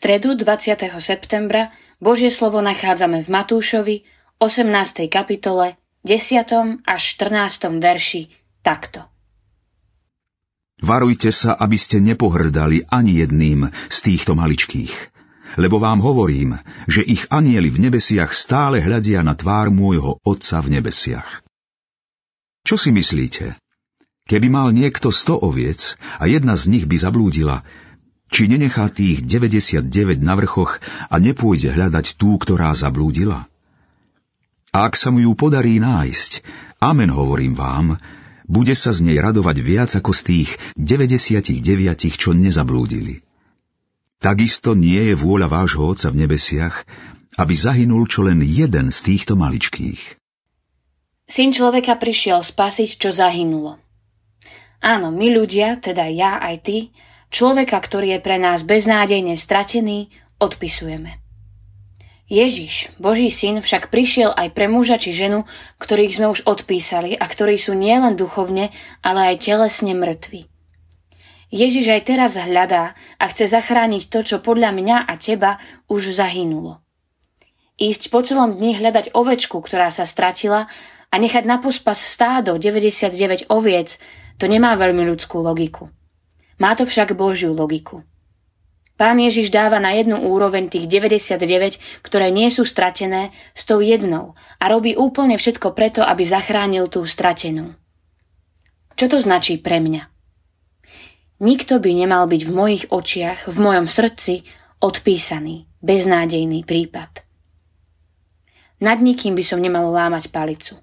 [0.00, 0.80] stredu 20.
[0.96, 3.96] septembra Božie slovo nachádzame v Matúšovi
[4.40, 5.12] 18.
[5.12, 5.76] kapitole
[6.08, 6.88] 10.
[6.88, 7.76] až 14.
[7.76, 8.32] verši
[8.64, 9.04] takto.
[10.80, 15.12] Varujte sa, aby ste nepohrdali ani jedným z týchto maličkých.
[15.60, 16.56] Lebo vám hovorím,
[16.88, 21.44] že ich anieli v nebesiach stále hľadia na tvár môjho Otca v nebesiach.
[22.64, 23.60] Čo si myslíte?
[24.24, 27.68] Keby mal niekto sto oviec a jedna z nich by zablúdila,
[28.30, 29.90] či nenechá tých 99
[30.22, 30.78] na vrchoch
[31.10, 33.50] a nepôjde hľadať tú, ktorá zablúdila?
[34.70, 36.46] A ak sa mu ju podarí nájsť,
[36.78, 37.98] amen hovorím vám,
[38.46, 41.62] bude sa z nej radovať viac ako z tých 99,
[42.14, 43.22] čo nezablúdili.
[44.22, 46.86] Takisto nie je vôľa vášho Otca v nebesiach,
[47.38, 50.18] aby zahynul čo len jeden z týchto maličkých.
[51.30, 53.78] Syn človeka prišiel spasiť, čo zahynulo.
[54.82, 56.78] Áno, my ľudia, teda ja aj ty,
[57.30, 60.10] Človeka, ktorý je pre nás beznádejne stratený,
[60.42, 61.22] odpisujeme.
[62.30, 65.50] Ježiš, Boží syn, však prišiel aj pre muža či ženu,
[65.82, 68.70] ktorých sme už odpísali a ktorí sú nielen duchovne,
[69.02, 70.46] ale aj telesne mŕtvi.
[71.50, 75.58] Ježiš aj teraz hľadá a chce zachrániť to, čo podľa mňa a teba
[75.90, 76.78] už zahynulo.
[77.82, 80.70] Ísť po celom dni hľadať ovečku, ktorá sa stratila
[81.10, 83.98] a nechať na pospas stádo 99 oviec,
[84.38, 85.90] to nemá veľmi ľudskú logiku.
[86.60, 88.04] Má to však Božiu logiku.
[89.00, 94.36] Pán Ježiš dáva na jednu úroveň tých 99, ktoré nie sú stratené, s tou jednou
[94.60, 97.80] a robí úplne všetko preto, aby zachránil tú stratenú.
[99.00, 100.12] Čo to značí pre mňa?
[101.40, 104.44] Nikto by nemal byť v mojich očiach, v mojom srdci
[104.84, 107.24] odpísaný, beznádejný prípad.
[108.84, 110.76] Nad nikým by som nemal lámať palicu.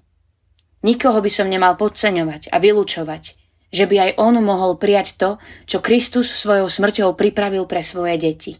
[0.82, 5.30] Nikoho by som nemal podceňovať a vylúčovať, že by aj on mohol prijať to,
[5.68, 8.52] čo Kristus svojou smrťou pripravil pre svoje deti.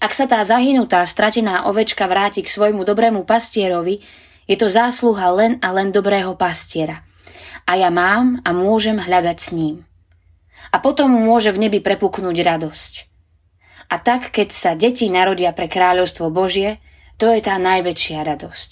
[0.00, 4.00] Ak sa tá zahynutá, stratená ovečka vráti k svojmu dobrému pastierovi,
[4.48, 7.04] je to zásluha len a len dobrého pastiera.
[7.68, 9.84] A ja mám a môžem hľadať s ním.
[10.72, 12.92] A potom môže v nebi prepuknúť radosť.
[13.92, 16.82] A tak, keď sa deti narodia pre kráľovstvo Božie,
[17.20, 18.70] to je tá najväčšia radosť.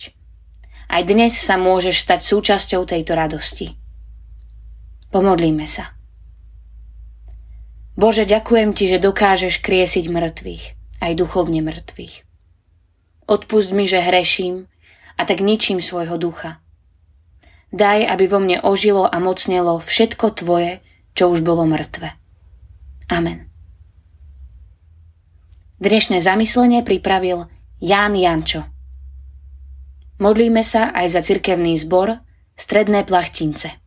[0.89, 3.78] Aj dnes sa môžeš stať súčasťou tejto radosti.
[5.09, 5.97] Pomodlíme sa.
[7.99, 10.65] Bože, ďakujem Ti, že dokážeš kriesiť mŕtvych,
[11.03, 12.29] aj duchovne mŕtvych.
[13.27, 14.69] Odpust mi, že hreším
[15.19, 16.63] a tak ničím svojho ducha.
[17.75, 20.81] Daj, aby vo mne ožilo a mocnelo všetko Tvoje,
[21.13, 22.17] čo už bolo mŕtve.
[23.11, 23.49] Amen.
[25.83, 27.51] Dnešné zamyslenie pripravil
[27.83, 28.67] Ján Jančo.
[30.19, 32.19] Modlíme sa aj za cirkevný zbor
[32.59, 33.79] Stredné plachtince.